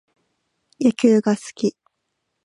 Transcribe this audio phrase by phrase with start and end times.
[0.79, 1.75] 野球が好き